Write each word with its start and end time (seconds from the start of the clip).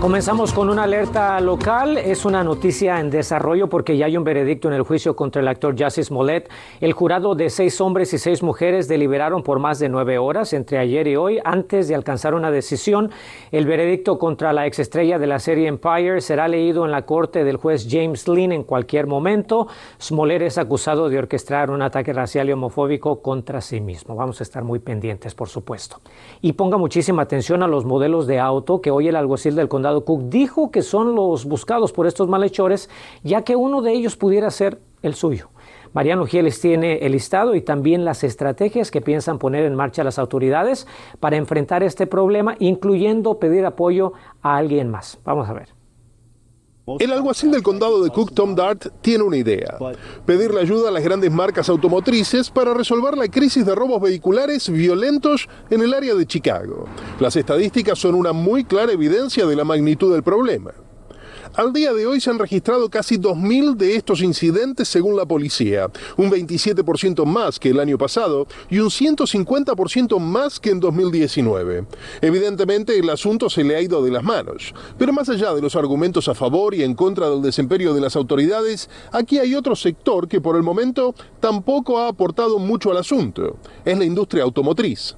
Comenzamos 0.00 0.52
con 0.52 0.70
una 0.70 0.84
alerta 0.84 1.40
local. 1.40 1.98
Es 1.98 2.24
una 2.24 2.44
noticia 2.44 3.00
en 3.00 3.10
desarrollo 3.10 3.68
porque 3.68 3.96
ya 3.96 4.06
hay 4.06 4.16
un 4.16 4.22
veredicto 4.22 4.68
en 4.68 4.74
el 4.74 4.82
juicio 4.82 5.16
contra 5.16 5.42
el 5.42 5.48
actor 5.48 5.74
Justice 5.76 6.14
Molet. 6.14 6.48
El 6.80 6.92
jurado 6.92 7.34
de 7.34 7.50
seis 7.50 7.80
hombres 7.80 8.14
y 8.14 8.18
seis 8.18 8.40
mujeres 8.44 8.86
deliberaron 8.86 9.42
por 9.42 9.58
más 9.58 9.80
de 9.80 9.88
nueve 9.88 10.16
horas 10.16 10.52
entre 10.52 10.78
ayer 10.78 11.08
y 11.08 11.16
hoy 11.16 11.40
antes 11.44 11.88
de 11.88 11.96
alcanzar 11.96 12.34
una 12.34 12.52
decisión. 12.52 13.10
El 13.50 13.66
veredicto 13.66 14.18
contra 14.18 14.52
la 14.52 14.66
exestrella 14.66 15.18
de 15.18 15.26
la 15.26 15.40
serie 15.40 15.66
Empire 15.66 16.20
será 16.20 16.46
leído 16.46 16.84
en 16.84 16.92
la 16.92 17.02
corte 17.02 17.42
del 17.42 17.56
juez 17.56 17.88
James 17.90 18.28
Lynn 18.28 18.52
en 18.52 18.62
cualquier 18.62 19.08
momento. 19.08 19.66
Smollett 20.00 20.42
es 20.42 20.58
acusado 20.58 21.08
de 21.08 21.18
orquestar 21.18 21.72
un 21.72 21.82
ataque 21.82 22.12
racial 22.12 22.48
y 22.48 22.52
homofóbico 22.52 23.20
contra 23.20 23.60
sí 23.60 23.80
mismo. 23.80 24.14
Vamos 24.14 24.40
a 24.40 24.44
estar 24.44 24.62
muy 24.62 24.78
pendientes, 24.78 25.34
por 25.34 25.48
supuesto. 25.48 25.96
Y 26.40 26.52
ponga 26.52 26.78
muchísima 26.78 27.22
atención 27.22 27.64
a 27.64 27.66
los 27.66 27.84
modelos 27.84 28.28
de 28.28 28.38
auto 28.38 28.80
que 28.80 28.92
hoy 28.92 29.08
el 29.08 29.16
alguacil 29.16 29.56
del 29.56 29.68
condado 29.68 29.87
Cook 30.04 30.24
dijo 30.28 30.70
que 30.70 30.82
son 30.82 31.14
los 31.14 31.44
buscados 31.44 31.92
por 31.92 32.06
estos 32.06 32.28
malhechores, 32.28 32.88
ya 33.22 33.42
que 33.42 33.56
uno 33.56 33.82
de 33.82 33.92
ellos 33.92 34.16
pudiera 34.16 34.50
ser 34.50 34.80
el 35.02 35.14
suyo. 35.14 35.48
Mariano 35.92 36.26
Gieles 36.26 36.60
tiene 36.60 36.98
el 36.98 37.12
listado 37.12 37.54
y 37.54 37.62
también 37.62 38.04
las 38.04 38.24
estrategias 38.24 38.90
que 38.90 39.00
piensan 39.00 39.38
poner 39.38 39.64
en 39.64 39.74
marcha 39.74 40.04
las 40.04 40.18
autoridades 40.18 40.86
para 41.18 41.36
enfrentar 41.36 41.82
este 41.82 42.06
problema, 42.06 42.56
incluyendo 42.58 43.38
pedir 43.38 43.64
apoyo 43.64 44.12
a 44.42 44.56
alguien 44.56 44.90
más. 44.90 45.18
Vamos 45.24 45.48
a 45.48 45.54
ver. 45.54 45.77
El 46.98 47.12
alguacil 47.12 47.50
del 47.50 47.62
condado 47.62 48.02
de 48.02 48.10
Cook, 48.10 48.32
Tom 48.34 48.54
Dart, 48.54 48.86
tiene 49.02 49.24
una 49.24 49.36
idea. 49.36 49.76
Pedirle 50.24 50.60
ayuda 50.60 50.88
a 50.88 50.92
las 50.92 51.04
grandes 51.04 51.30
marcas 51.30 51.68
automotrices 51.68 52.50
para 52.50 52.74
resolver 52.74 53.16
la 53.16 53.28
crisis 53.28 53.66
de 53.66 53.74
robos 53.74 54.00
vehiculares 54.00 54.70
violentos 54.70 55.48
en 55.70 55.82
el 55.82 55.94
área 55.94 56.14
de 56.14 56.26
Chicago. 56.26 56.86
Las 57.20 57.36
estadísticas 57.36 57.98
son 57.98 58.14
una 58.14 58.32
muy 58.32 58.64
clara 58.64 58.92
evidencia 58.92 59.46
de 59.46 59.56
la 59.56 59.64
magnitud 59.64 60.12
del 60.12 60.22
problema. 60.22 60.72
Al 61.54 61.72
día 61.72 61.92
de 61.92 62.06
hoy 62.06 62.20
se 62.20 62.30
han 62.30 62.38
registrado 62.38 62.88
casi 62.88 63.16
2.000 63.16 63.74
de 63.76 63.96
estos 63.96 64.20
incidentes 64.22 64.88
según 64.88 65.16
la 65.16 65.26
policía, 65.26 65.90
un 66.16 66.30
27% 66.30 67.24
más 67.24 67.58
que 67.58 67.70
el 67.70 67.80
año 67.80 67.96
pasado 67.96 68.46
y 68.70 68.78
un 68.78 68.90
150% 68.90 70.18
más 70.18 70.60
que 70.60 70.70
en 70.70 70.80
2019. 70.80 71.86
Evidentemente 72.20 72.98
el 72.98 73.08
asunto 73.10 73.48
se 73.48 73.64
le 73.64 73.76
ha 73.76 73.80
ido 73.80 74.02
de 74.02 74.10
las 74.10 74.22
manos, 74.22 74.74
pero 74.98 75.12
más 75.12 75.28
allá 75.28 75.54
de 75.54 75.62
los 75.62 75.76
argumentos 75.76 76.28
a 76.28 76.34
favor 76.34 76.74
y 76.74 76.82
en 76.82 76.94
contra 76.94 77.30
del 77.30 77.42
desempeño 77.42 77.94
de 77.94 78.00
las 78.00 78.16
autoridades, 78.16 78.90
aquí 79.12 79.38
hay 79.38 79.54
otro 79.54 79.74
sector 79.74 80.28
que 80.28 80.40
por 80.40 80.56
el 80.56 80.62
momento 80.62 81.14
tampoco 81.40 81.98
ha 81.98 82.08
aportado 82.08 82.58
mucho 82.58 82.90
al 82.90 82.98
asunto, 82.98 83.56
es 83.84 83.98
la 83.98 84.04
industria 84.04 84.44
automotriz. 84.44 85.16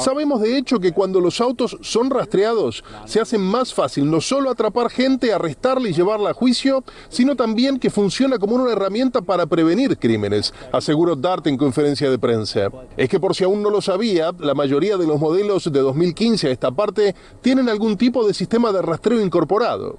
Sabemos 0.00 0.40
de 0.40 0.58
hecho 0.58 0.80
que 0.80 0.90
cuando 0.90 1.20
los 1.20 1.40
autos 1.40 1.78
son 1.82 2.10
rastreados, 2.10 2.82
se 3.04 3.20
hace 3.20 3.38
más 3.38 3.72
fácil 3.72 4.10
no 4.10 4.20
solo 4.20 4.50
atrapar 4.50 4.90
gente, 4.90 5.32
arrestarla 5.32 5.88
y 5.88 5.92
llevarla 5.92 6.30
a 6.30 6.34
juicio, 6.34 6.82
sino 7.08 7.36
también 7.36 7.78
que 7.78 7.90
funciona 7.90 8.38
como 8.38 8.56
una 8.56 8.72
herramienta 8.72 9.22
para 9.22 9.46
prevenir 9.46 9.96
crímenes, 9.98 10.52
aseguró 10.72 11.14
Dart 11.14 11.46
en 11.46 11.56
conferencia 11.56 12.10
de 12.10 12.18
prensa. 12.18 12.70
Es 12.96 13.08
que 13.08 13.20
por 13.20 13.36
si 13.36 13.44
aún 13.44 13.62
no 13.62 13.70
lo 13.70 13.80
sabía, 13.80 14.32
la 14.36 14.54
mayoría 14.54 14.96
de 14.96 15.06
los 15.06 15.20
modelos 15.20 15.72
de 15.72 15.78
2015 15.78 16.48
a 16.48 16.50
esta 16.50 16.72
parte 16.72 17.14
tienen 17.40 17.68
algún 17.68 17.96
tipo 17.96 18.26
de 18.26 18.34
sistema 18.34 18.72
de 18.72 18.82
rastreo 18.82 19.20
incorporado 19.20 19.98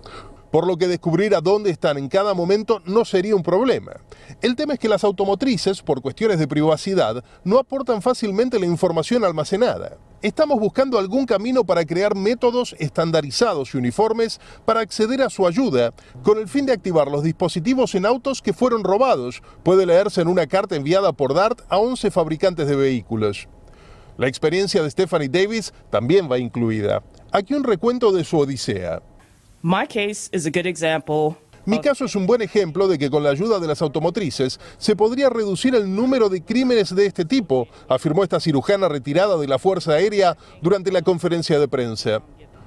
por 0.54 0.68
lo 0.68 0.78
que 0.78 0.88
descubrir 0.88 1.34
a 1.34 1.42
dónde 1.42 1.72
están 1.72 1.98
en 1.98 2.08
cada 2.08 2.36
momento 2.36 2.80
no 2.86 3.06
sería 3.06 3.36
un 3.36 3.42
problema. 3.42 3.94
El 4.40 4.56
tema 4.56 4.74
es 4.74 4.80
que 4.80 4.88
las 4.88 5.04
automotrices, 5.04 5.82
por 5.82 6.04
cuestiones 6.04 6.38
de 6.38 6.48
privacidad, 6.48 7.24
no 7.44 7.58
aportan 7.58 8.04
fácilmente 8.04 8.60
la 8.60 8.68
información 8.68 9.26
almacenada. 9.26 9.98
Estamos 10.22 10.60
buscando 10.60 11.00
algún 11.00 11.26
camino 11.26 11.64
para 11.64 11.84
crear 11.86 12.14
métodos 12.14 12.76
estandarizados 12.78 13.74
y 13.74 13.80
uniformes 13.80 14.40
para 14.64 14.82
acceder 14.82 15.24
a 15.24 15.32
su 15.32 15.48
ayuda, 15.48 15.92
con 16.22 16.38
el 16.38 16.48
fin 16.48 16.68
de 16.68 16.74
activar 16.74 17.08
los 17.08 17.24
dispositivos 17.24 17.96
en 17.96 18.06
autos 18.06 18.40
que 18.40 18.54
fueron 18.54 18.84
robados, 18.84 19.42
puede 19.64 19.88
leerse 19.88 20.22
en 20.22 20.28
una 20.28 20.46
carta 20.46 20.76
enviada 20.76 21.14
por 21.14 21.34
DART 21.34 21.62
a 21.68 21.80
11 21.80 22.12
fabricantes 22.12 22.68
de 22.68 22.76
vehículos. 22.76 23.48
La 24.20 24.28
experiencia 24.28 24.84
de 24.84 24.92
Stephanie 24.92 25.30
Davis 25.30 25.74
también 25.90 26.32
va 26.32 26.38
incluida. 26.38 27.02
Aquí 27.32 27.56
un 27.56 27.64
recuento 27.64 28.12
de 28.12 28.24
su 28.24 28.38
odisea. 28.38 29.02
Mi 31.66 31.80
caso 31.80 32.04
es 32.04 32.18
un 32.18 32.28
buen 32.28 32.42
ejemplo 32.42 32.90
de 32.90 32.98
que 32.98 33.10
con 33.10 33.24
la 33.24 33.30
ayuda 33.30 33.60
de 33.60 33.68
las 33.68 33.82
automotrices 33.82 34.60
se 34.78 34.98
podría 34.98 35.30
reducir 35.30 35.74
el 35.74 35.96
número 35.96 36.28
de 36.28 36.44
crímenes 36.44 36.94
de 36.94 37.06
este 37.06 37.24
tipo, 37.24 37.70
afirmó 37.88 38.24
esta 38.24 38.42
cirujana 38.42 38.90
retirada 38.90 39.38
de 39.38 39.48
la 39.48 39.58
Fuerza 39.58 39.94
Aérea 39.94 40.36
durante 40.62 40.92
la 40.92 41.02
conferencia 41.02 41.58
de 41.60 41.70
prensa. 41.70 42.22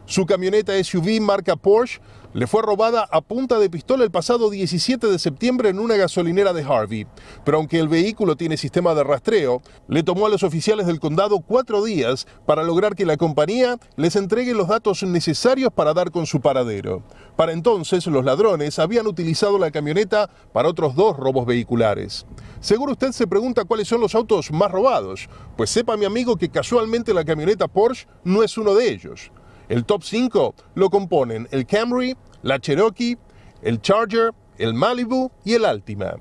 Su 0.06 0.24
camioneta 0.24 0.72
SUV 0.82 1.20
marca 1.20 1.54
Porsche 1.54 2.00
le 2.36 2.46
fue 2.46 2.60
robada 2.60 3.08
a 3.10 3.22
punta 3.22 3.58
de 3.58 3.70
pistola 3.70 4.04
el 4.04 4.10
pasado 4.10 4.50
17 4.50 5.06
de 5.06 5.18
septiembre 5.18 5.70
en 5.70 5.78
una 5.78 5.96
gasolinera 5.96 6.52
de 6.52 6.62
Harvey. 6.64 7.06
Pero 7.46 7.56
aunque 7.56 7.78
el 7.78 7.88
vehículo 7.88 8.36
tiene 8.36 8.58
sistema 8.58 8.94
de 8.94 9.04
rastreo, 9.04 9.62
le 9.88 10.02
tomó 10.02 10.26
a 10.26 10.28
los 10.28 10.42
oficiales 10.42 10.86
del 10.86 11.00
condado 11.00 11.40
cuatro 11.40 11.82
días 11.82 12.26
para 12.44 12.62
lograr 12.62 12.94
que 12.94 13.06
la 13.06 13.16
compañía 13.16 13.78
les 13.96 14.16
entregue 14.16 14.52
los 14.52 14.68
datos 14.68 15.02
necesarios 15.02 15.72
para 15.74 15.94
dar 15.94 16.10
con 16.10 16.26
su 16.26 16.42
paradero. 16.42 17.02
Para 17.36 17.52
entonces, 17.52 18.06
los 18.06 18.22
ladrones 18.22 18.78
habían 18.78 19.06
utilizado 19.06 19.58
la 19.58 19.70
camioneta 19.70 20.28
para 20.52 20.68
otros 20.68 20.94
dos 20.94 21.16
robos 21.16 21.46
vehiculares. 21.46 22.26
Seguro 22.60 22.92
usted 22.92 23.12
se 23.12 23.26
pregunta 23.26 23.64
cuáles 23.64 23.88
son 23.88 24.02
los 24.02 24.14
autos 24.14 24.50
más 24.50 24.70
robados. 24.70 25.30
Pues 25.56 25.70
sepa 25.70 25.96
mi 25.96 26.04
amigo 26.04 26.36
que 26.36 26.50
casualmente 26.50 27.14
la 27.14 27.24
camioneta 27.24 27.66
Porsche 27.66 28.06
no 28.24 28.42
es 28.42 28.58
uno 28.58 28.74
de 28.74 28.90
ellos. 28.90 29.30
El 29.68 29.84
top 29.84 30.04
5 30.04 30.54
lo 30.74 30.90
componen 30.90 31.48
el 31.50 31.66
Camry, 31.66 32.16
la 32.46 32.60
Cherokee, 32.60 33.18
el 33.60 33.82
Charger, 33.82 34.32
el 34.56 34.72
Malibu 34.72 35.32
y 35.44 35.54
el 35.54 35.64
Altima. 35.64 36.14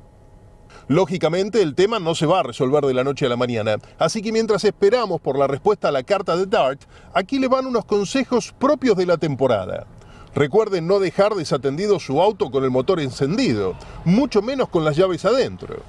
Lógicamente 0.87 1.61
el 1.61 1.75
tema 1.75 1.99
no 1.99 2.15
se 2.15 2.25
va 2.25 2.39
a 2.39 2.43
resolver 2.43 2.83
de 2.83 2.95
la 2.95 3.03
noche 3.03 3.27
a 3.27 3.29
la 3.29 3.37
mañana, 3.37 3.75
así 3.99 4.23
que 4.23 4.31
mientras 4.31 4.63
esperamos 4.63 5.21
por 5.21 5.37
la 5.37 5.45
respuesta 5.45 5.89
a 5.89 5.91
la 5.91 6.01
carta 6.01 6.35
de 6.35 6.47
Dart, 6.47 6.81
aquí 7.13 7.37
le 7.37 7.47
van 7.47 7.67
unos 7.67 7.85
consejos 7.85 8.55
propios 8.57 8.97
de 8.97 9.05
la 9.05 9.17
temporada. 9.17 9.85
Recuerden 10.33 10.87
no 10.87 10.99
dejar 10.99 11.35
desatendido 11.35 11.99
su 11.99 12.19
auto 12.19 12.49
con 12.49 12.63
el 12.63 12.71
motor 12.71 12.99
encendido, 12.99 13.75
mucho 14.03 14.41
menos 14.41 14.69
con 14.69 14.83
las 14.83 14.97
llaves 14.97 15.25
adentro. 15.25 15.83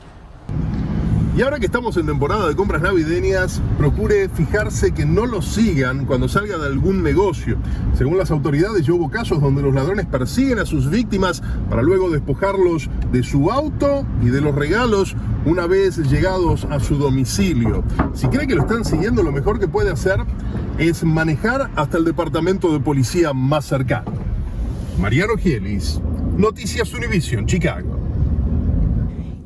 Y 1.36 1.42
ahora 1.42 1.58
que 1.58 1.66
estamos 1.66 1.94
en 1.98 2.06
temporada 2.06 2.48
de 2.48 2.56
compras 2.56 2.80
navideñas, 2.80 3.60
procure 3.76 4.30
fijarse 4.30 4.92
que 4.92 5.04
no 5.04 5.26
lo 5.26 5.42
sigan 5.42 6.06
cuando 6.06 6.28
salga 6.28 6.56
de 6.56 6.64
algún 6.64 7.02
negocio. 7.02 7.58
Según 7.92 8.16
las 8.16 8.30
autoridades, 8.30 8.86
ya 8.86 8.94
hubo 8.94 9.10
casos 9.10 9.42
donde 9.42 9.60
los 9.60 9.74
ladrones 9.74 10.06
persiguen 10.06 10.60
a 10.60 10.64
sus 10.64 10.88
víctimas 10.88 11.42
para 11.68 11.82
luego 11.82 12.08
despojarlos 12.08 12.88
de 13.12 13.22
su 13.22 13.50
auto 13.50 14.06
y 14.22 14.30
de 14.30 14.40
los 14.40 14.54
regalos 14.54 15.14
una 15.44 15.66
vez 15.66 15.98
llegados 16.08 16.66
a 16.70 16.80
su 16.80 16.96
domicilio. 16.96 17.84
Si 18.14 18.28
cree 18.28 18.46
que 18.46 18.54
lo 18.54 18.62
están 18.62 18.86
siguiendo, 18.86 19.22
lo 19.22 19.30
mejor 19.30 19.60
que 19.60 19.68
puede 19.68 19.90
hacer 19.90 20.20
es 20.78 21.04
manejar 21.04 21.70
hasta 21.76 21.98
el 21.98 22.06
departamento 22.06 22.72
de 22.72 22.80
policía 22.80 23.34
más 23.34 23.66
cercano. 23.66 24.10
Mariano 24.98 25.36
Gielis, 25.36 26.00
Noticias 26.38 26.94
Univision, 26.94 27.44
Chicago. 27.44 28.05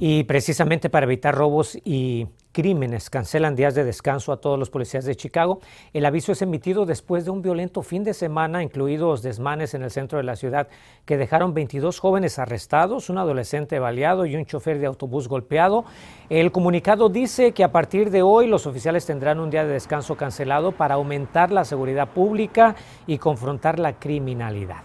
Y 0.03 0.25
precisamente 0.25 0.89
para 0.89 1.05
evitar 1.05 1.35
robos 1.35 1.77
y 1.85 2.27
crímenes, 2.53 3.11
cancelan 3.11 3.55
días 3.55 3.75
de 3.75 3.85
descanso 3.85 4.33
a 4.33 4.41
todos 4.41 4.59
los 4.59 4.71
policías 4.71 5.05
de 5.05 5.15
Chicago. 5.15 5.61
El 5.93 6.07
aviso 6.07 6.33
es 6.33 6.41
emitido 6.41 6.87
después 6.87 7.27
de 7.27 7.31
un 7.31 7.43
violento 7.43 7.83
fin 7.83 8.03
de 8.03 8.15
semana, 8.15 8.63
incluidos 8.63 9.21
desmanes 9.21 9.75
en 9.75 9.83
el 9.83 9.91
centro 9.91 10.17
de 10.17 10.25
la 10.25 10.37
ciudad, 10.37 10.69
que 11.05 11.19
dejaron 11.19 11.53
22 11.53 11.99
jóvenes 11.99 12.39
arrestados, 12.39 13.11
un 13.11 13.19
adolescente 13.19 13.79
baleado 13.79 14.25
y 14.25 14.37
un 14.37 14.47
chofer 14.47 14.79
de 14.79 14.87
autobús 14.87 15.29
golpeado. 15.29 15.85
El 16.31 16.51
comunicado 16.51 17.11
dice 17.11 17.53
que 17.53 17.63
a 17.63 17.71
partir 17.71 18.11
de 18.11 18.23
hoy 18.23 18.47
los 18.47 18.67
oficiales 18.67 19.05
tendrán 19.05 19.39
un 19.39 19.51
día 19.51 19.67
de 19.67 19.75
descanso 19.75 20.17
cancelado 20.17 20.73
para 20.73 20.95
aumentar 20.95 21.53
la 21.53 21.67
seguridad 21.67 22.09
pública 22.09 22.75
y 23.07 23.19
confrontar 23.19 23.79
la 23.79 23.99
criminalidad. 23.99 24.83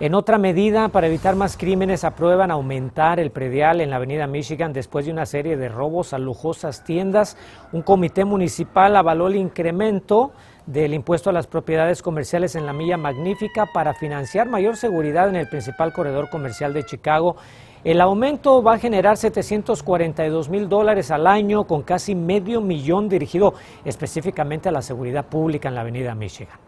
En 0.00 0.14
otra 0.14 0.38
medida, 0.38 0.90
para 0.90 1.08
evitar 1.08 1.34
más 1.34 1.56
crímenes, 1.56 2.04
aprueban 2.04 2.52
aumentar 2.52 3.18
el 3.18 3.32
predial 3.32 3.80
en 3.80 3.90
la 3.90 3.96
avenida 3.96 4.28
Michigan 4.28 4.72
después 4.72 5.06
de 5.06 5.10
una 5.10 5.26
serie 5.26 5.56
de 5.56 5.68
robos 5.68 6.12
a 6.12 6.18
lujosas 6.18 6.84
tiendas. 6.84 7.36
Un 7.72 7.82
comité 7.82 8.24
municipal 8.24 8.94
avaló 8.94 9.26
el 9.26 9.34
incremento 9.34 10.30
del 10.66 10.94
impuesto 10.94 11.30
a 11.30 11.32
las 11.32 11.48
propiedades 11.48 12.00
comerciales 12.00 12.54
en 12.54 12.64
la 12.64 12.72
Milla 12.72 12.96
Magnífica 12.96 13.66
para 13.74 13.92
financiar 13.92 14.48
mayor 14.48 14.76
seguridad 14.76 15.30
en 15.30 15.34
el 15.34 15.48
principal 15.48 15.92
corredor 15.92 16.30
comercial 16.30 16.72
de 16.72 16.84
Chicago. 16.84 17.34
El 17.82 18.00
aumento 18.00 18.62
va 18.62 18.74
a 18.74 18.78
generar 18.78 19.16
742 19.16 20.48
mil 20.48 20.68
dólares 20.68 21.10
al 21.10 21.26
año, 21.26 21.64
con 21.64 21.82
casi 21.82 22.14
medio 22.14 22.60
millón 22.60 23.08
dirigido 23.08 23.54
específicamente 23.84 24.68
a 24.68 24.72
la 24.72 24.82
seguridad 24.82 25.26
pública 25.26 25.68
en 25.68 25.74
la 25.74 25.80
avenida 25.80 26.14
Michigan. 26.14 26.67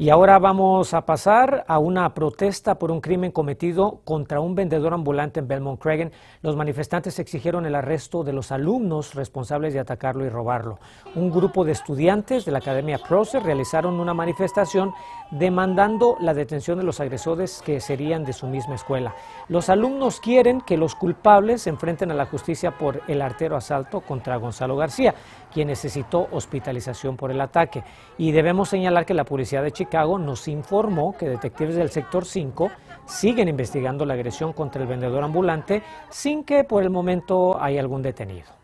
Y 0.00 0.10
ahora 0.10 0.38
vamos 0.38 0.94
a 0.94 1.04
pasar 1.04 1.64
a 1.66 1.80
una 1.80 2.14
protesta 2.14 2.78
por 2.78 2.92
un 2.92 3.00
crimen 3.00 3.32
cometido 3.32 4.00
contra 4.04 4.38
un 4.38 4.54
vendedor 4.54 4.94
ambulante 4.94 5.40
en 5.40 5.48
Belmont 5.48 5.80
Cragen. 5.80 6.12
Los 6.40 6.54
manifestantes 6.54 7.18
exigieron 7.18 7.66
el 7.66 7.74
arresto 7.74 8.22
de 8.22 8.32
los 8.32 8.52
alumnos 8.52 9.16
responsables 9.16 9.74
de 9.74 9.80
atacarlo 9.80 10.24
y 10.24 10.28
robarlo. 10.28 10.78
Un 11.16 11.32
grupo 11.32 11.64
de 11.64 11.72
estudiantes 11.72 12.44
de 12.44 12.52
la 12.52 12.58
Academia 12.58 12.98
Procer 12.98 13.42
realizaron 13.42 13.98
una 13.98 14.14
manifestación 14.14 14.94
demandando 15.32 16.16
la 16.20 16.32
detención 16.32 16.78
de 16.78 16.84
los 16.84 17.00
agresores 17.00 17.60
que 17.66 17.80
serían 17.80 18.24
de 18.24 18.32
su 18.32 18.46
misma 18.46 18.76
escuela. 18.76 19.16
Los 19.48 19.68
alumnos 19.68 20.20
quieren 20.20 20.60
que 20.60 20.76
los 20.76 20.94
culpables 20.94 21.62
se 21.62 21.70
enfrenten 21.70 22.12
a 22.12 22.14
la 22.14 22.26
justicia 22.26 22.70
por 22.70 23.02
el 23.08 23.20
artero 23.20 23.56
asalto 23.56 24.00
contra 24.02 24.36
Gonzalo 24.36 24.76
García, 24.76 25.16
quien 25.52 25.68
necesitó 25.68 26.28
hospitalización 26.30 27.16
por 27.16 27.30
el 27.30 27.40
ataque. 27.40 27.84
Y 28.16 28.32
debemos 28.32 28.68
señalar 28.68 29.06
que 29.06 29.14
la 29.14 29.24
policía 29.24 29.62
de 29.62 29.72
Chicago 29.72 30.18
nos 30.18 30.48
informó 30.48 31.16
que 31.16 31.28
detectives 31.28 31.76
del 31.76 31.90
sector 31.90 32.24
5 32.24 32.70
siguen 33.06 33.48
investigando 33.48 34.04
la 34.04 34.14
agresión 34.14 34.52
contra 34.52 34.82
el 34.82 34.88
vendedor 34.88 35.24
ambulante 35.24 35.82
sin 36.10 36.44
que 36.44 36.64
por 36.64 36.82
el 36.82 36.90
momento 36.90 37.60
haya 37.60 37.80
algún 37.80 38.02
detenido. 38.02 38.57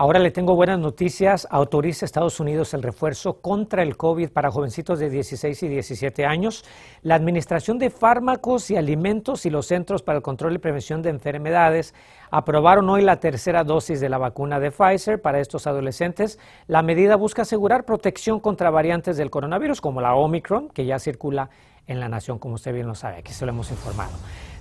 Ahora 0.00 0.20
le 0.20 0.30
tengo 0.30 0.54
buenas 0.54 0.78
noticias. 0.78 1.48
Autoriza 1.50 2.06
Estados 2.06 2.38
Unidos 2.38 2.72
el 2.72 2.84
refuerzo 2.84 3.40
contra 3.40 3.82
el 3.82 3.96
COVID 3.96 4.30
para 4.30 4.52
jovencitos 4.52 5.00
de 5.00 5.10
16 5.10 5.60
y 5.64 5.68
17 5.68 6.24
años. 6.24 6.64
La 7.02 7.16
Administración 7.16 7.80
de 7.80 7.90
Fármacos 7.90 8.70
y 8.70 8.76
Alimentos 8.76 9.44
y 9.44 9.50
los 9.50 9.66
Centros 9.66 10.04
para 10.04 10.18
el 10.18 10.22
Control 10.22 10.54
y 10.54 10.58
Prevención 10.58 11.02
de 11.02 11.10
Enfermedades 11.10 11.94
aprobaron 12.30 12.88
hoy 12.88 13.02
la 13.02 13.18
tercera 13.18 13.64
dosis 13.64 13.98
de 13.98 14.08
la 14.08 14.18
vacuna 14.18 14.60
de 14.60 14.70
Pfizer 14.70 15.20
para 15.20 15.40
estos 15.40 15.66
adolescentes. 15.66 16.38
La 16.68 16.82
medida 16.82 17.16
busca 17.16 17.42
asegurar 17.42 17.84
protección 17.84 18.38
contra 18.38 18.70
variantes 18.70 19.16
del 19.16 19.30
coronavirus 19.30 19.80
como 19.80 20.00
la 20.00 20.14
Omicron, 20.14 20.68
que 20.68 20.86
ya 20.86 21.00
circula 21.00 21.50
en 21.88 21.98
la 21.98 22.08
nación, 22.08 22.38
como 22.38 22.54
usted 22.54 22.72
bien 22.72 22.86
lo 22.86 22.94
sabe. 22.94 23.16
Aquí 23.16 23.32
se 23.32 23.44
lo 23.44 23.50
hemos 23.50 23.72
informado. 23.72 24.12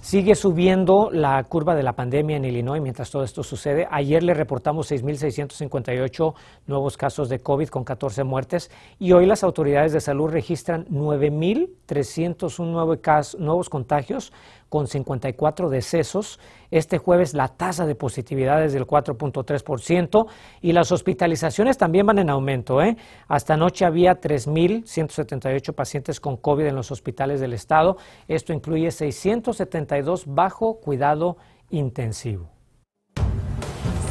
Sigue 0.02 0.34
subiendo 0.36 1.10
la 1.12 1.44
curva 1.44 1.76
de 1.76 1.84
la 1.84 1.94
pandemia 1.94 2.38
en 2.38 2.46
Illinois 2.46 2.82
mientras 2.82 3.12
todo 3.12 3.24
esto 3.24 3.44
sucede. 3.44 3.86
Ayer 3.92 4.24
le 4.24 4.34
reportamos 4.34 4.90
6.658 4.90 6.34
nuevos 6.68 6.96
casos 6.96 7.28
de 7.28 7.40
COVID 7.40 7.68
con 7.68 7.84
14 7.84 8.24
muertes 8.24 8.72
y 9.00 9.12
hoy 9.12 9.26
las 9.26 9.44
autoridades 9.44 9.92
de 9.92 10.00
salud 10.00 10.30
registran 10.30 10.86
9.301 10.86 13.38
nuevos 13.40 13.70
contagios 13.70 14.32
con 14.70 14.88
54 14.88 15.70
decesos. 15.70 16.40
Este 16.72 16.98
jueves 16.98 17.34
la 17.34 17.48
tasa 17.48 17.86
de 17.86 17.96
positividad 17.96 18.64
es 18.64 18.74
del 18.74 18.86
4.3% 18.86 20.28
y 20.62 20.74
las 20.74 20.92
hospitalizaciones 20.92 21.78
también 21.78 22.06
van 22.06 22.20
en 22.20 22.30
aumento. 22.30 22.82
¿eh? 22.82 22.98
Hasta 23.28 23.54
anoche 23.54 23.86
había 23.86 24.20
3.178 24.20 25.74
pacientes 25.74 26.20
con 26.20 26.38
COVID 26.38 26.66
en 26.66 26.76
los 26.76 26.92
hospitales 26.92 27.40
del 27.40 27.54
estado. 27.54 27.98
Esto 28.28 28.54
incluye 28.54 28.92
672 28.92 30.26
bajo 30.28 30.80
cuidado 30.80 31.38
intensivo. 31.70 32.50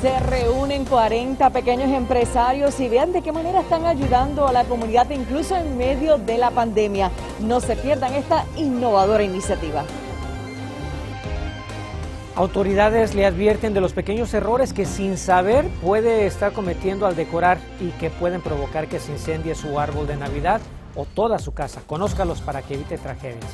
Se 0.00 0.20
reúnen 0.20 0.84
40 0.84 1.48
pequeños 1.50 1.90
empresarios 1.90 2.78
y 2.80 2.88
vean 2.88 3.12
de 3.12 3.22
qué 3.22 3.32
manera 3.32 3.62
están 3.62 3.86
ayudando 3.86 4.46
a 4.46 4.52
la 4.52 4.64
comunidad 4.64 5.08
incluso 5.08 5.56
en 5.56 5.78
medio 5.78 6.18
de 6.18 6.36
la 6.36 6.50
pandemia. 6.50 7.10
No 7.40 7.60
se 7.60 7.76
pierdan 7.76 8.12
esta 8.12 8.44
innovadora 8.56 9.24
iniciativa. 9.24 9.84
Autoridades 12.36 13.14
le 13.14 13.24
advierten 13.24 13.72
de 13.72 13.80
los 13.80 13.94
pequeños 13.94 14.34
errores 14.34 14.74
que 14.74 14.84
sin 14.84 15.16
saber 15.16 15.66
puede 15.82 16.26
estar 16.26 16.52
cometiendo 16.52 17.06
al 17.06 17.16
decorar 17.16 17.56
y 17.80 17.88
que 17.92 18.10
pueden 18.10 18.42
provocar 18.42 18.88
que 18.88 19.00
se 19.00 19.12
incendie 19.12 19.54
su 19.54 19.80
árbol 19.80 20.06
de 20.06 20.16
Navidad 20.16 20.60
o 20.94 21.06
toda 21.06 21.38
su 21.38 21.54
casa. 21.54 21.80
Conózcalos 21.86 22.42
para 22.42 22.60
que 22.60 22.74
evite 22.74 22.98
tragedias. 22.98 23.50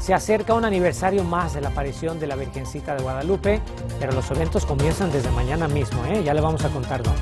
Se 0.00 0.14
acerca 0.14 0.54
un 0.54 0.64
aniversario 0.64 1.24
más 1.24 1.52
de 1.52 1.60
la 1.60 1.68
aparición 1.68 2.18
de 2.18 2.26
la 2.26 2.36
Virgencita 2.36 2.96
de 2.96 3.02
Guadalupe, 3.02 3.60
pero 4.00 4.12
los 4.12 4.30
eventos 4.30 4.64
comienzan 4.64 5.12
desde 5.12 5.30
mañana 5.30 5.68
mismo, 5.68 6.02
¿eh? 6.06 6.22
ya 6.24 6.32
le 6.32 6.40
vamos 6.40 6.64
a 6.64 6.70
contar 6.70 7.02
dónde. 7.02 7.20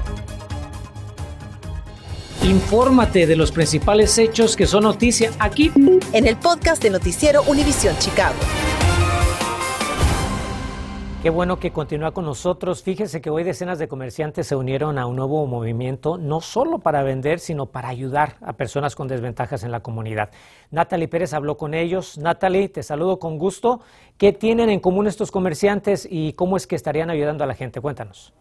Infórmate 2.44 3.26
de 3.26 3.34
los 3.34 3.50
principales 3.50 4.16
hechos 4.16 4.54
que 4.54 4.68
son 4.68 4.84
noticia 4.84 5.32
aquí 5.40 5.72
en 6.12 6.26
el 6.28 6.36
podcast 6.36 6.80
de 6.80 6.90
Noticiero 6.90 7.42
Univisión 7.48 7.98
Chicago. 7.98 8.38
Qué 11.22 11.28
bueno 11.28 11.58
que 11.58 11.70
continúa 11.70 12.12
con 12.12 12.25
nosotros. 12.25 12.82
Fíjese 12.82 13.20
que 13.20 13.28
hoy 13.28 13.44
decenas 13.44 13.78
de 13.78 13.88
comerciantes 13.88 14.46
se 14.46 14.56
unieron 14.56 14.96
a 14.96 15.05
un 15.05 15.17
nuevo 15.17 15.46
movimiento, 15.46 16.17
no 16.17 16.40
solo 16.40 16.78
para 16.78 17.02
vender, 17.02 17.40
sino 17.40 17.67
para 17.67 17.90
ayudar 17.90 18.38
a 18.40 18.55
personas 18.55 18.96
con 18.96 19.06
desventajas 19.06 19.62
en 19.62 19.70
la 19.70 19.81
comunidad. 19.81 20.31
Natalie 20.70 21.08
Pérez 21.08 21.34
habló 21.34 21.58
con 21.58 21.75
ellos. 21.75 22.17
Natalie, 22.17 22.70
te 22.70 22.82
saludo 22.82 23.19
con 23.19 23.37
gusto. 23.37 23.82
¿Qué 24.17 24.32
tienen 24.32 24.70
en 24.70 24.81
común 24.81 25.06
estos 25.06 25.31
comerciantes 25.31 26.08
y 26.11 26.32
cómo 26.32 26.56
es 26.56 26.67
que 26.67 26.75
estarían 26.75 27.11
ayudando 27.11 27.44
a 27.44 27.46
la 27.46 27.55
gente? 27.55 27.82
Cuéntanos. 27.82 28.32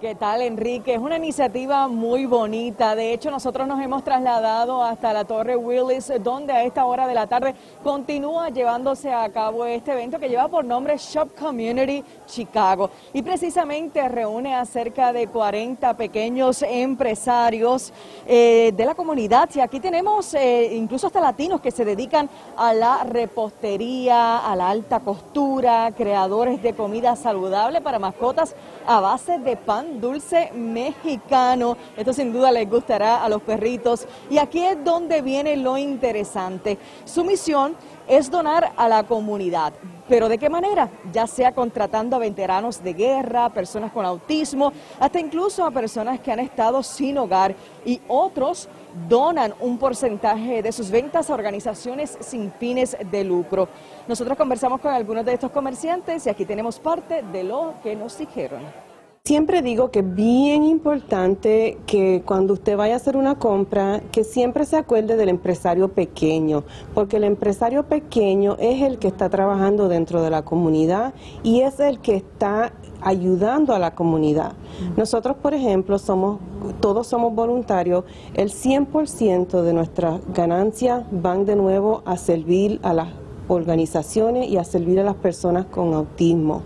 ¿Qué 0.00 0.14
tal, 0.14 0.42
Enrique? 0.42 0.94
Es 0.94 1.00
una 1.00 1.16
iniciativa 1.16 1.88
muy 1.88 2.24
bonita. 2.24 2.94
De 2.94 3.12
hecho, 3.12 3.32
nosotros 3.32 3.66
nos 3.66 3.80
hemos 3.80 4.04
trasladado 4.04 4.84
hasta 4.84 5.12
la 5.12 5.24
Torre 5.24 5.56
Willis, 5.56 6.12
donde 6.22 6.52
a 6.52 6.62
esta 6.62 6.84
hora 6.84 7.08
de 7.08 7.14
la 7.14 7.26
tarde 7.26 7.56
continúa 7.82 8.48
llevándose 8.48 9.12
a 9.12 9.28
cabo 9.30 9.64
este 9.64 9.90
evento 9.90 10.20
que 10.20 10.28
lleva 10.28 10.46
por 10.46 10.64
nombre 10.64 10.96
Shop 10.98 11.30
Community 11.36 12.04
Chicago. 12.26 12.90
Y 13.12 13.22
precisamente 13.22 14.08
reúne 14.08 14.54
a 14.54 14.64
cerca 14.66 15.12
de 15.12 15.26
40 15.26 15.96
pequeños 15.96 16.62
empresarios 16.62 17.92
eh, 18.24 18.72
de 18.76 18.84
la 18.84 18.94
comunidad. 18.94 19.50
Y 19.52 19.58
aquí 19.58 19.80
tenemos 19.80 20.32
eh, 20.34 20.76
incluso 20.76 21.08
hasta 21.08 21.20
latinos 21.20 21.60
que 21.60 21.72
se 21.72 21.84
dedican 21.84 22.30
a 22.56 22.72
la 22.72 23.02
repostería, 23.02 24.38
a 24.48 24.54
la 24.54 24.70
alta 24.70 25.00
costura, 25.00 25.90
creadores 25.96 26.62
de 26.62 26.72
comida 26.74 27.16
saludable 27.16 27.80
para 27.80 27.98
mascotas 27.98 28.54
a 28.86 29.00
base 29.00 29.40
de 29.40 29.56
pan 29.56 29.87
dulce 30.00 30.52
mexicano. 30.52 31.76
Esto 31.96 32.12
sin 32.12 32.32
duda 32.32 32.52
les 32.52 32.68
gustará 32.68 33.24
a 33.24 33.28
los 33.28 33.42
perritos. 33.42 34.06
Y 34.30 34.38
aquí 34.38 34.64
es 34.64 34.82
donde 34.84 35.22
viene 35.22 35.56
lo 35.56 35.76
interesante. 35.78 36.78
Su 37.04 37.24
misión 37.24 37.76
es 38.06 38.30
donar 38.30 38.72
a 38.76 38.88
la 38.88 39.04
comunidad. 39.04 39.72
¿Pero 40.08 40.28
de 40.28 40.38
qué 40.38 40.48
manera? 40.48 40.88
Ya 41.12 41.26
sea 41.26 41.52
contratando 41.52 42.16
a 42.16 42.18
veteranos 42.18 42.82
de 42.82 42.94
guerra, 42.94 43.50
personas 43.50 43.92
con 43.92 44.06
autismo, 44.06 44.72
hasta 44.98 45.20
incluso 45.20 45.64
a 45.64 45.70
personas 45.70 46.18
que 46.20 46.32
han 46.32 46.40
estado 46.40 46.82
sin 46.82 47.18
hogar 47.18 47.54
y 47.84 48.00
otros 48.08 48.68
donan 49.06 49.54
un 49.60 49.76
porcentaje 49.76 50.62
de 50.62 50.72
sus 50.72 50.90
ventas 50.90 51.28
a 51.28 51.34
organizaciones 51.34 52.16
sin 52.20 52.50
fines 52.52 52.96
de 53.10 53.22
lucro. 53.22 53.68
Nosotros 54.08 54.38
conversamos 54.38 54.80
con 54.80 54.94
algunos 54.94 55.26
de 55.26 55.34
estos 55.34 55.50
comerciantes 55.50 56.26
y 56.26 56.30
aquí 56.30 56.46
tenemos 56.46 56.78
parte 56.78 57.22
de 57.22 57.44
lo 57.44 57.74
que 57.82 57.94
nos 57.94 58.16
dijeron. 58.16 58.87
Siempre 59.28 59.60
digo 59.60 59.90
que 59.90 59.98
es 59.98 60.14
bien 60.14 60.64
importante 60.64 61.76
que 61.84 62.22
cuando 62.24 62.54
usted 62.54 62.78
vaya 62.78 62.94
a 62.94 62.96
hacer 62.96 63.14
una 63.14 63.34
compra, 63.34 64.00
que 64.10 64.24
siempre 64.24 64.64
se 64.64 64.78
acuerde 64.78 65.18
del 65.18 65.28
empresario 65.28 65.88
pequeño, 65.88 66.64
porque 66.94 67.18
el 67.18 67.24
empresario 67.24 67.82
pequeño 67.82 68.56
es 68.58 68.80
el 68.80 68.98
que 68.98 69.08
está 69.08 69.28
trabajando 69.28 69.90
dentro 69.90 70.22
de 70.22 70.30
la 70.30 70.46
comunidad 70.46 71.12
y 71.42 71.60
es 71.60 71.78
el 71.78 71.98
que 71.98 72.16
está 72.16 72.72
ayudando 73.02 73.74
a 73.74 73.78
la 73.78 73.94
comunidad. 73.94 74.54
Nosotros, 74.96 75.36
por 75.36 75.52
ejemplo, 75.52 75.98
somos 75.98 76.38
todos 76.80 77.06
somos 77.06 77.34
voluntarios, 77.34 78.04
el 78.32 78.50
100% 78.50 79.60
de 79.60 79.74
nuestras 79.74 80.20
ganancias 80.32 81.04
van 81.10 81.44
de 81.44 81.54
nuevo 81.54 82.02
a 82.06 82.16
servir 82.16 82.80
a 82.82 82.94
las 82.94 83.08
organizaciones 83.48 84.48
y 84.48 84.56
a 84.56 84.64
servir 84.64 85.00
a 85.00 85.02
las 85.02 85.16
personas 85.16 85.66
con 85.66 85.92
autismo. 85.94 86.62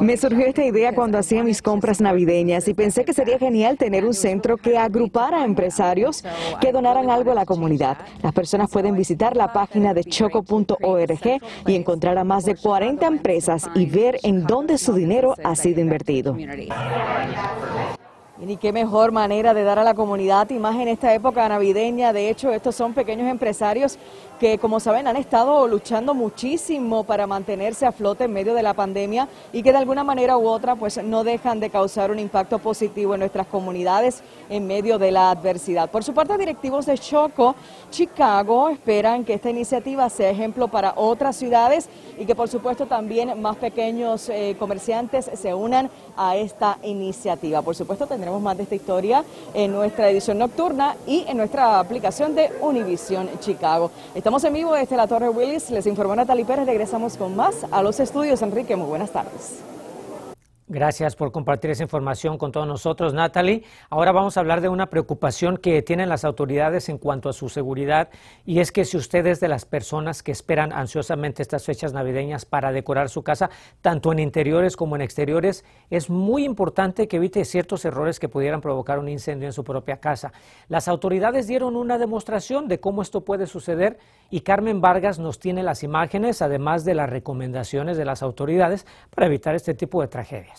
Me 0.00 0.16
surgió 0.16 0.46
esta 0.46 0.64
idea 0.64 0.94
cuando 0.94 1.18
hacía 1.18 1.42
mis 1.42 1.60
compras 1.60 2.00
navideñas 2.00 2.68
y 2.68 2.74
pensé 2.74 3.04
que 3.04 3.12
sería 3.12 3.38
genial 3.38 3.76
tener 3.76 4.04
un 4.04 4.14
centro 4.14 4.56
que 4.56 4.78
agrupara 4.78 5.42
a 5.42 5.44
empresarios 5.44 6.22
que 6.60 6.72
donaran 6.72 7.10
algo 7.10 7.32
a 7.32 7.34
la 7.34 7.44
comunidad. 7.44 7.98
Las 8.22 8.32
personas 8.32 8.70
pueden 8.70 8.94
visitar 8.94 9.36
la 9.36 9.52
página 9.52 9.92
de 9.94 10.04
choco.org 10.04 11.40
y 11.66 11.74
encontrar 11.74 12.18
a 12.18 12.24
más 12.24 12.44
de 12.44 12.54
40 12.56 13.06
empresas 13.06 13.68
y 13.74 13.86
ver 13.86 14.18
en 14.22 14.44
dónde 14.44 14.78
su 14.78 14.92
dinero 14.92 15.34
ha 15.42 15.56
sido 15.56 15.80
invertido. 15.80 16.36
Y 18.38 18.58
qué 18.58 18.70
mejor 18.70 19.12
manera 19.12 19.54
de 19.54 19.64
dar 19.64 19.78
a 19.78 19.84
la 19.84 19.94
comunidad, 19.94 20.50
y 20.50 20.58
más 20.58 20.76
en 20.76 20.88
esta 20.88 21.12
época 21.14 21.48
navideña. 21.48 22.12
De 22.12 22.28
hecho, 22.28 22.52
estos 22.52 22.76
son 22.76 22.92
pequeños 22.92 23.28
empresarios 23.28 23.98
que 24.38 24.58
como 24.58 24.80
saben 24.80 25.06
han 25.06 25.16
estado 25.16 25.66
luchando 25.66 26.14
muchísimo 26.14 27.04
para 27.04 27.26
mantenerse 27.26 27.86
a 27.86 27.92
flote 27.92 28.24
en 28.24 28.32
medio 28.32 28.54
de 28.54 28.62
la 28.62 28.74
pandemia 28.74 29.28
y 29.52 29.62
que 29.62 29.72
de 29.72 29.78
alguna 29.78 30.04
manera 30.04 30.36
u 30.36 30.46
otra 30.46 30.76
pues 30.76 31.02
no 31.02 31.24
dejan 31.24 31.60
de 31.60 31.70
causar 31.70 32.10
un 32.10 32.18
impacto 32.18 32.58
positivo 32.58 33.14
en 33.14 33.20
nuestras 33.20 33.46
comunidades 33.46 34.22
en 34.48 34.66
medio 34.66 34.98
de 34.98 35.10
la 35.10 35.30
adversidad. 35.30 35.90
Por 35.90 36.04
su 36.04 36.14
parte, 36.14 36.36
directivos 36.38 36.86
de 36.86 36.98
Choco, 36.98 37.54
Chicago, 37.90 38.68
esperan 38.68 39.24
que 39.24 39.34
esta 39.34 39.50
iniciativa 39.50 40.08
sea 40.10 40.30
ejemplo 40.30 40.68
para 40.68 40.94
otras 40.96 41.36
ciudades 41.36 41.88
y 42.18 42.26
que 42.26 42.34
por 42.34 42.48
supuesto 42.48 42.86
también 42.86 43.40
más 43.40 43.56
pequeños 43.56 44.28
eh, 44.28 44.56
comerciantes 44.58 45.30
se 45.34 45.54
unan 45.54 45.90
a 46.16 46.36
esta 46.36 46.78
iniciativa. 46.82 47.62
Por 47.62 47.74
supuesto 47.74 48.06
tendremos 48.06 48.40
más 48.40 48.56
de 48.56 48.64
esta 48.64 48.74
historia 48.74 49.24
en 49.54 49.72
nuestra 49.72 50.10
edición 50.10 50.38
nocturna 50.38 50.96
y 51.06 51.24
en 51.28 51.36
nuestra 51.36 51.78
aplicación 51.78 52.34
de 52.34 52.52
Univision 52.60 53.28
Chicago. 53.40 53.90
Estamos 54.14 54.42
en 54.44 54.54
vivo 54.54 54.72
desde 54.74 54.96
la 54.96 55.06
Torre 55.06 55.28
Willis, 55.28 55.70
les 55.70 55.86
informó 55.86 56.16
Natalie 56.16 56.44
Pérez, 56.44 56.66
regresamos 56.66 57.16
con 57.16 57.36
más 57.36 57.66
a 57.70 57.82
los 57.82 58.00
estudios. 58.00 58.42
Enrique, 58.42 58.76
muy 58.76 58.88
buenas 58.88 59.10
tardes. 59.10 59.75
Gracias 60.68 61.14
por 61.14 61.30
compartir 61.30 61.70
esa 61.70 61.84
información 61.84 62.38
con 62.38 62.50
todos 62.50 62.66
nosotros, 62.66 63.14
Natalie. 63.14 63.62
Ahora 63.88 64.10
vamos 64.10 64.36
a 64.36 64.40
hablar 64.40 64.60
de 64.60 64.68
una 64.68 64.90
preocupación 64.90 65.58
que 65.58 65.80
tienen 65.80 66.08
las 66.08 66.24
autoridades 66.24 66.88
en 66.88 66.98
cuanto 66.98 67.28
a 67.28 67.32
su 67.32 67.48
seguridad 67.48 68.08
y 68.44 68.58
es 68.58 68.72
que 68.72 68.84
si 68.84 68.96
usted 68.96 69.24
es 69.28 69.38
de 69.38 69.46
las 69.46 69.64
personas 69.64 70.24
que 70.24 70.32
esperan 70.32 70.72
ansiosamente 70.72 71.40
estas 71.40 71.64
fechas 71.64 71.92
navideñas 71.92 72.46
para 72.46 72.72
decorar 72.72 73.10
su 73.10 73.22
casa, 73.22 73.48
tanto 73.80 74.10
en 74.10 74.18
interiores 74.18 74.76
como 74.76 74.96
en 74.96 75.02
exteriores, 75.02 75.64
es 75.88 76.10
muy 76.10 76.44
importante 76.44 77.06
que 77.06 77.18
evite 77.18 77.44
ciertos 77.44 77.84
errores 77.84 78.18
que 78.18 78.28
pudieran 78.28 78.60
provocar 78.60 78.98
un 78.98 79.08
incendio 79.08 79.46
en 79.46 79.52
su 79.52 79.62
propia 79.62 79.98
casa. 79.98 80.32
Las 80.66 80.88
autoridades 80.88 81.46
dieron 81.46 81.76
una 81.76 81.96
demostración 81.96 82.66
de 82.66 82.80
cómo 82.80 83.02
esto 83.02 83.20
puede 83.24 83.46
suceder 83.46 84.00
y 84.30 84.40
Carmen 84.40 84.80
Vargas 84.80 85.20
nos 85.20 85.38
tiene 85.38 85.62
las 85.62 85.84
imágenes, 85.84 86.42
además 86.42 86.84
de 86.84 86.94
las 86.94 87.08
recomendaciones 87.08 87.96
de 87.96 88.04
las 88.04 88.24
autoridades 88.24 88.84
para 89.14 89.28
evitar 89.28 89.54
este 89.54 89.72
tipo 89.72 90.00
de 90.00 90.08
tragedias. 90.08 90.55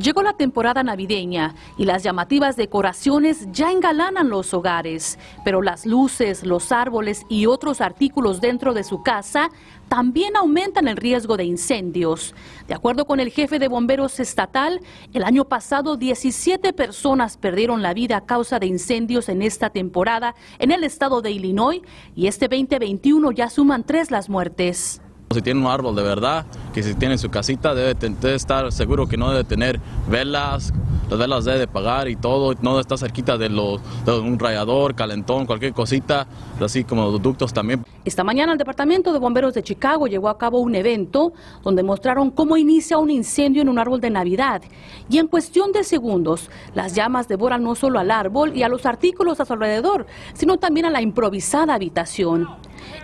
Llegó 0.00 0.22
la 0.22 0.32
temporada 0.32 0.82
navideña 0.82 1.54
y 1.76 1.84
las 1.84 2.02
llamativas 2.02 2.56
decoraciones 2.56 3.46
ya 3.52 3.70
engalanan 3.70 4.30
los 4.30 4.54
hogares, 4.54 5.18
pero 5.44 5.60
las 5.60 5.84
luces, 5.84 6.46
los 6.46 6.72
árboles 6.72 7.26
y 7.28 7.44
otros 7.44 7.82
artículos 7.82 8.40
dentro 8.40 8.72
de 8.72 8.82
su 8.82 9.02
casa 9.02 9.50
también 9.90 10.36
aumentan 10.36 10.88
el 10.88 10.96
riesgo 10.96 11.36
de 11.36 11.44
incendios. 11.44 12.34
De 12.66 12.72
acuerdo 12.72 13.04
con 13.04 13.20
el 13.20 13.30
jefe 13.30 13.58
de 13.58 13.68
bomberos 13.68 14.20
estatal, 14.20 14.80
el 15.12 15.22
año 15.22 15.44
pasado 15.44 15.98
17 15.98 16.72
personas 16.72 17.36
perdieron 17.36 17.82
la 17.82 17.92
vida 17.92 18.16
a 18.16 18.24
causa 18.24 18.58
de 18.58 18.68
incendios 18.68 19.28
en 19.28 19.42
esta 19.42 19.68
temporada 19.68 20.34
en 20.58 20.70
el 20.70 20.82
estado 20.82 21.20
de 21.20 21.32
Illinois 21.32 21.82
y 22.16 22.26
este 22.26 22.48
2021 22.48 23.32
ya 23.32 23.50
suman 23.50 23.84
tres 23.84 24.10
las 24.10 24.30
muertes. 24.30 25.02
Si 25.32 25.42
tiene 25.42 25.60
un 25.60 25.68
árbol 25.68 25.94
de 25.94 26.02
verdad, 26.02 26.44
que 26.74 26.82
si 26.82 26.94
tiene 26.94 27.16
su 27.16 27.30
casita, 27.30 27.72
debe, 27.72 27.94
estar 28.34 28.72
seguro 28.72 29.06
que 29.06 29.16
no 29.16 29.30
debe 29.30 29.44
tener 29.44 29.78
velas, 30.08 30.72
las 31.08 31.18
velas 31.20 31.44
debe 31.44 31.68
pagar 31.68 32.08
y 32.08 32.16
todo, 32.16 32.56
no 32.62 32.80
estar 32.80 32.98
cerquita 32.98 33.38
de, 33.38 33.46
un 33.46 34.38
rayador, 34.40 34.96
calentón, 34.96 35.46
cualquier 35.46 35.72
cosita, 35.72 36.26
así 36.60 36.82
como 36.82 37.12
los 37.12 37.22
ductos 37.22 37.52
también. 37.52 37.84
Esta 38.02 38.24
mañana 38.24 38.52
el 38.52 38.58
Departamento 38.58 39.12
de 39.12 39.18
Bomberos 39.18 39.52
de 39.52 39.62
Chicago 39.62 40.06
llevó 40.06 40.30
a 40.30 40.38
cabo 40.38 40.60
un 40.60 40.74
evento 40.74 41.34
donde 41.62 41.82
mostraron 41.82 42.30
cómo 42.30 42.56
inicia 42.56 42.96
un 42.96 43.10
incendio 43.10 43.60
en 43.60 43.68
un 43.68 43.78
árbol 43.78 44.00
de 44.00 44.08
Navidad. 44.08 44.62
Y 45.10 45.18
en 45.18 45.26
cuestión 45.26 45.70
de 45.72 45.84
segundos, 45.84 46.50
las 46.74 46.94
llamas 46.94 47.28
devoran 47.28 47.62
no 47.62 47.74
solo 47.74 47.98
al 47.98 48.10
árbol 48.10 48.56
y 48.56 48.62
a 48.62 48.70
los 48.70 48.86
artículos 48.86 49.38
a 49.38 49.44
su 49.44 49.52
alrededor, 49.52 50.06
sino 50.32 50.56
también 50.56 50.86
a 50.86 50.90
la 50.90 51.02
improvisada 51.02 51.74
habitación. 51.74 52.48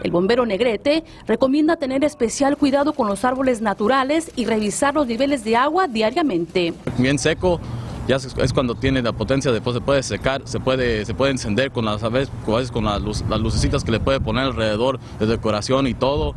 El 0.03 0.11
bombero 0.11 0.47
Negrete 0.47 1.05
recomienda 1.27 1.77
tener 1.77 2.03
especial 2.03 2.57
cuidado 2.57 2.95
con 2.95 3.07
los 3.07 3.23
árboles 3.27 3.61
naturales 3.61 4.31
y 4.35 4.47
revisar 4.47 4.95
los 4.95 5.07
niveles 5.07 5.45
de 5.45 5.57
agua 5.57 5.89
diariamente. 5.89 6.73
Bien 6.97 7.19
seco, 7.19 7.61
ya 8.07 8.17
es 8.17 8.53
cuando 8.53 8.75
tiene 8.75 9.03
la 9.03 9.13
potencia, 9.13 9.51
después 9.51 9.75
se 9.75 9.81
puede 9.81 10.03
secar, 10.03 10.43
se 10.45 10.61
puede, 10.61 11.05
se 11.05 11.15
puede 11.15 11.33
encender 11.33 11.73
con 11.73 11.85
las, 11.85 12.03
con 12.03 12.85
las, 12.85 13.03
las 13.29 13.41
lucecitas 13.41 13.83
que 13.83 13.91
le 13.91 14.01
puede 14.01 14.21
poner 14.21 14.45
alrededor 14.45 15.01
de 15.19 15.27
decoración 15.27 15.87
y 15.87 15.95
todo. 15.95 16.35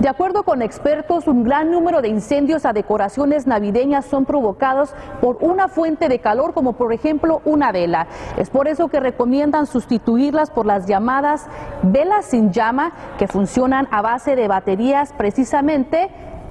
De 0.00 0.08
acuerdo 0.08 0.44
con 0.44 0.62
expertos, 0.62 1.26
un 1.26 1.42
gran 1.42 1.70
número 1.70 2.00
de 2.00 2.08
incendios 2.08 2.64
a 2.64 2.72
decoraciones 2.72 3.46
navideñas 3.46 4.06
son 4.06 4.24
provocados 4.24 4.90
por 5.20 5.38
una 5.40 5.68
fuente 5.68 6.08
de 6.08 6.20
calor, 6.20 6.54
como 6.54 6.74
por 6.74 6.92
ejemplo 6.92 7.42
una 7.44 7.72
vela. 7.72 8.06
Es 8.36 8.48
por 8.48 8.68
eso 8.68 8.88
que 8.88 9.00
recomiendan 9.00 9.66
sustituirlas 9.66 10.50
por 10.50 10.66
las 10.66 10.86
llamadas 10.86 11.46
velas 11.82 12.26
sin 12.26 12.52
llama, 12.52 12.92
que 13.18 13.26
funcionan 13.26 13.88
a 13.90 14.00
base 14.00 14.36
de 14.36 14.46
baterías 14.46 15.12
precisamente 15.12 16.08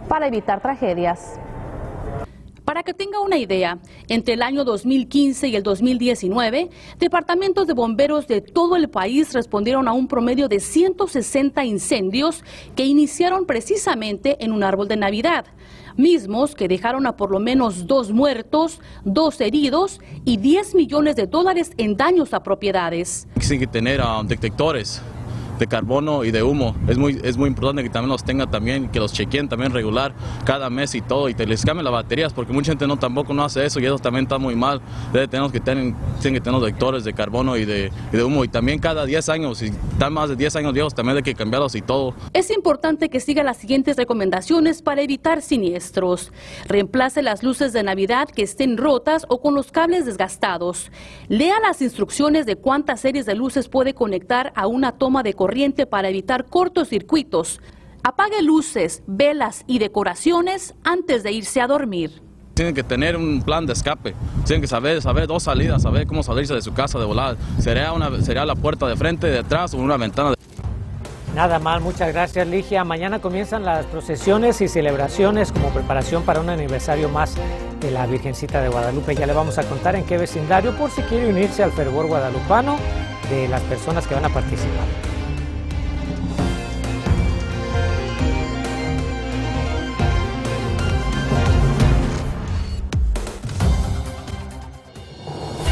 para 0.10 0.27
evitar 0.27 0.60
tragedias. 0.60 1.39
Para 2.67 2.83
que 2.83 2.93
tenga 2.93 3.21
una 3.21 3.38
idea, 3.38 3.79
entre 4.09 4.33
el 4.33 4.41
año 4.41 4.65
2015 4.65 5.47
y 5.47 5.55
el 5.55 5.63
2019, 5.63 6.69
departamentos 7.00 7.65
de 7.65 7.71
bomberos 7.71 8.27
de 8.27 8.41
todo 8.41 8.75
el 8.75 8.89
país 8.89 9.31
respondieron 9.31 9.88
a 9.88 9.93
un 9.93 10.09
promedio 10.09 10.50
de 10.50 10.59
160 10.59 11.63
incendios 11.63 12.43
que 12.75 12.83
iniciaron 12.83 13.45
precisamente 13.45 14.43
en 14.43 14.51
un 14.51 14.63
árbol 14.63 14.89
de 14.89 14.97
Navidad, 14.97 15.45
mismos 15.95 16.55
que 16.55 16.67
dejaron 16.67 17.07
a 17.07 17.15
por 17.15 17.31
lo 17.31 17.39
menos 17.39 17.88
dos 17.88 18.12
muertos, 18.12 18.81
dos 19.05 19.39
heridos 19.39 20.01
y 20.25 20.36
10 20.36 20.75
millones 20.75 21.15
de 21.15 21.25
dólares 21.25 21.71
en 21.77 21.95
daños 21.95 22.33
a 22.33 22.43
propiedades. 22.43 23.29
Hay 23.50 23.59
que 23.59 23.67
tener 23.67 24.01
ah, 24.03 24.21
detectores 24.25 25.01
de 25.59 25.67
carbono 25.67 26.23
y 26.23 26.31
de 26.31 26.43
humo. 26.43 26.75
Es 26.87 26.97
muy, 26.97 27.19
es 27.23 27.37
muy 27.37 27.47
importante 27.47 27.83
que 27.83 27.89
también 27.89 28.09
los 28.09 28.23
tenga 28.23 28.47
también, 28.47 28.89
que 28.89 28.99
los 28.99 29.13
chequeen 29.13 29.49
también 29.49 29.71
regular 29.71 30.13
cada 30.45 30.69
mes 30.69 30.95
y 30.95 31.01
todo, 31.01 31.29
y 31.29 31.33
te 31.33 31.45
les 31.45 31.65
cambien 31.65 31.83
las 31.83 31.93
baterías, 31.93 32.33
porque 32.33 32.53
mucha 32.53 32.71
gente 32.71 32.87
no 32.87 32.97
tampoco 32.97 33.33
no 33.33 33.43
hace 33.43 33.65
eso 33.65 33.79
y 33.79 33.85
eso 33.85 33.99
también 33.99 34.23
está 34.25 34.37
muy 34.37 34.55
mal. 34.55 34.81
Debe 35.13 35.27
tener 35.27 35.49
que 35.51 35.59
tener, 35.59 35.93
tienen 36.21 36.39
que 36.39 36.41
tener 36.41 36.59
detectores 36.59 37.03
de 37.03 37.13
carbono 37.13 37.57
y 37.57 37.65
de, 37.65 37.91
y 38.11 38.17
de, 38.17 38.23
humo, 38.23 38.43
y 38.43 38.47
también 38.47 38.79
cada 38.79 39.05
10 39.05 39.29
años, 39.29 39.57
si 39.59 39.67
están 39.67 40.13
más 40.13 40.29
de 40.29 40.35
10 40.35 40.55
años 40.57 40.73
viejos, 40.73 40.93
también 40.93 41.17
hay 41.17 41.23
que 41.23 41.35
cambiarlos 41.35 41.75
y 41.75 41.81
todo. 41.81 42.13
Es 42.33 42.51
importante 42.51 43.09
que 43.09 43.19
siga 43.19 43.43
las 43.43 43.57
siguientes 43.57 43.97
recomendaciones 43.97 44.81
para 44.81 45.01
evitar 45.01 45.41
siniestros. 45.41 46.31
Reemplace 46.67 47.21
las 47.21 47.43
luces 47.43 47.73
de 47.73 47.83
Navidad 47.83 48.29
que 48.29 48.43
estén 48.43 48.77
rotas 48.77 49.25
o 49.29 49.41
con 49.41 49.55
los 49.55 49.71
cables 49.71 50.05
desgastados. 50.05 50.91
Lea 51.27 51.59
las 51.59 51.81
instrucciones 51.81 52.45
de 52.45 52.55
cuántas 52.55 53.01
series 53.01 53.25
de 53.25 53.35
luces 53.35 53.69
puede 53.69 53.93
conectar 53.93 54.51
a 54.55 54.67
una 54.67 54.91
toma 54.93 55.23
de 55.23 55.33
corriente 55.33 55.47
corriente 55.48 55.86
para 55.86 56.10
evitar 56.10 56.44
cortocircuitos. 56.44 57.62
Apague 58.04 58.42
luces, 58.42 59.01
velas 59.08 59.63
y 59.66 59.80
decoraciones 59.80 60.75
antes 60.84 61.24
de 61.24 61.32
irse 61.32 61.62
a 61.62 61.68
dormir. 61.68 62.22
Tienen 62.54 62.75
que 62.75 62.84
tener 62.84 63.16
un 63.16 63.42
plan 63.42 63.66
de 63.66 63.72
escape, 63.72 64.13
tienen 64.44 64.60
que 64.60 64.68
saber, 64.68 65.01
saber 65.01 65.25
dos 65.25 65.44
salidas, 65.44 65.84
saber 65.84 66.06
cómo 66.06 66.22
salirse 66.22 66.54
de 66.54 66.62
su 66.62 66.74
casa 66.74 67.00
de 67.00 67.06
volar. 67.06 67.38
Sería, 67.60 67.94
una, 67.94 68.22
sería 68.22 68.46
la 68.46 68.56
puerta 68.56 68.89
de 68.89 68.98
frente, 68.98 69.27
de 69.27 69.39
atrás 69.39 69.74
o 69.74 69.77
una 69.77 69.96
ventana. 69.96 70.34
Nada 71.34 71.60
mal, 71.60 71.80
muchas 71.80 72.12
gracias 72.12 72.46
Ligia. 72.46 72.84
Mañana 72.84 73.20
comienzan 73.20 73.63
las 73.63 73.86
procesiones 73.86 74.60
y 74.60 74.68
celebraciones 74.68 75.54
como 75.54 75.70
preparación 75.70 76.24
para 76.24 76.42
un 76.42 76.50
aniversario 76.50 77.08
más 77.08 77.36
de 77.80 77.92
la 77.92 78.06
Virgencita 78.06 78.62
de 78.62 78.68
Guadalupe. 78.68 79.16
Ya 79.16 79.25
le 79.25 79.34
vamos 79.34 79.58
a 79.58 79.63
contar 79.63 79.96
en 79.96 80.04
qué 80.04 80.18
vecindario 80.18 80.75
por 80.75 80.92
si 80.92 81.04
quiere 81.04 81.30
unirse 81.30 81.63
al 81.63 81.72
fervor 81.72 82.08
guadalupano 82.08 82.75
de 83.30 83.48
las 83.48 83.62
personas 83.63 84.06
que 84.08 84.16
van 84.16 84.25
a 84.25 84.30
participar. 84.30 85.16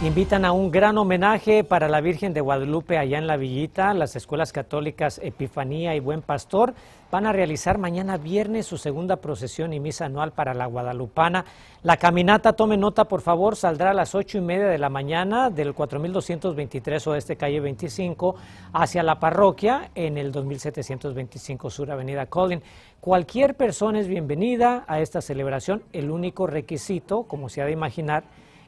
Invitan 0.00 0.44
a 0.44 0.52
un 0.52 0.70
gran 0.70 0.96
homenaje 0.96 1.64
para 1.64 1.88
la 1.88 2.00
Virgen 2.00 2.32
de 2.32 2.40
Guadalupe 2.40 2.98
allá 2.98 3.18
en 3.18 3.26
la 3.26 3.36
Villita. 3.36 3.92
Las 3.94 4.14
escuelas 4.14 4.52
católicas 4.52 5.20
Epifanía 5.20 5.96
y 5.96 5.98
Buen 5.98 6.22
Pastor 6.22 6.72
van 7.10 7.26
a 7.26 7.32
realizar 7.32 7.78
mañana 7.78 8.16
viernes 8.16 8.66
su 8.66 8.78
segunda 8.78 9.16
procesión 9.16 9.72
y 9.72 9.80
misa 9.80 10.04
anual 10.04 10.30
para 10.30 10.54
la 10.54 10.66
guadalupana. 10.66 11.44
La 11.82 11.96
caminata, 11.96 12.52
tome 12.52 12.76
nota 12.76 13.06
por 13.06 13.22
favor, 13.22 13.56
saldrá 13.56 13.90
a 13.90 13.94
las 13.94 14.14
ocho 14.14 14.38
y 14.38 14.40
media 14.40 14.68
de 14.68 14.78
la 14.78 14.88
mañana 14.88 15.50
del 15.50 15.74
4223 15.74 17.04
oeste 17.08 17.34
calle 17.34 17.58
25 17.58 18.36
hacia 18.74 19.02
la 19.02 19.18
parroquia 19.18 19.90
en 19.96 20.16
el 20.16 20.30
2725 20.30 21.70
sur 21.70 21.90
avenida 21.90 22.26
Collin. 22.26 22.62
Cualquier 23.00 23.56
persona 23.56 23.98
es 23.98 24.06
bienvenida 24.06 24.84
a 24.86 25.00
esta 25.00 25.20
celebración. 25.20 25.82
El 25.92 26.12
único 26.12 26.46
requisito, 26.46 27.24
como 27.24 27.48
se 27.48 27.62
ha 27.62 27.64
de 27.64 27.72
imaginar, 27.72 28.22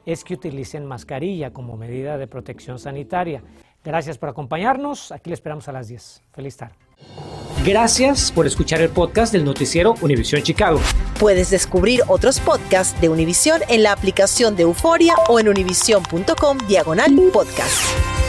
es 0.05 0.23
que 0.23 0.33
utilicen 0.33 0.85
mascarilla 0.85 1.51
como 1.51 1.77
medida 1.77 2.17
de 2.17 2.27
protección 2.27 2.79
sanitaria. 2.79 3.43
Gracias 3.83 4.17
por 4.17 4.29
acompañarnos. 4.29 5.11
Aquí 5.11 5.29
le 5.29 5.33
esperamos 5.33 5.67
a 5.67 5.71
las 5.71 5.87
10. 5.87 6.23
Feliz 6.33 6.57
tarde. 6.57 6.75
Gracias 7.65 8.31
por 8.31 8.47
escuchar 8.47 8.81
el 8.81 8.89
podcast 8.89 9.33
del 9.33 9.45
noticiero 9.45 9.95
Univisión 10.01 10.41
Chicago. 10.41 10.79
Puedes 11.19 11.51
descubrir 11.51 12.01
otros 12.07 12.39
podcasts 12.39 12.99
de 12.99 13.09
Univisión 13.09 13.61
en 13.69 13.83
la 13.83 13.91
aplicación 13.91 14.55
de 14.55 14.63
Euforia 14.63 15.13
o 15.29 15.39
en 15.39 15.47
univision.com 15.47 16.57
diagonal 16.67 17.11
podcast. 17.31 18.20